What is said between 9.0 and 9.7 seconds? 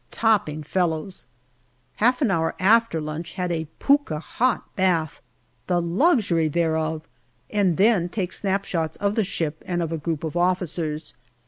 the ship